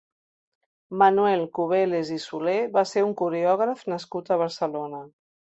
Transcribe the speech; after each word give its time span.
Manuel 1.01 1.43
Cubeles 1.57 2.11
i 2.17 2.19
Solé 2.25 2.57
va 2.79 2.85
ser 2.95 3.05
un 3.11 3.15
coreògraf 3.23 3.87
nascut 3.95 4.33
a 4.37 4.43
Barcelona. 4.45 5.05